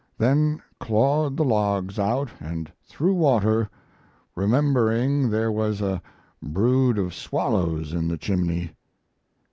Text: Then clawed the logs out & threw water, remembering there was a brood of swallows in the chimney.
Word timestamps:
Then 0.17 0.63
clawed 0.79 1.37
the 1.37 1.43
logs 1.45 1.99
out 1.99 2.31
& 2.61 2.83
threw 2.89 3.13
water, 3.13 3.69
remembering 4.33 5.29
there 5.29 5.51
was 5.51 5.79
a 5.79 6.01
brood 6.41 6.97
of 6.97 7.13
swallows 7.13 7.93
in 7.93 8.07
the 8.07 8.17
chimney. 8.17 8.71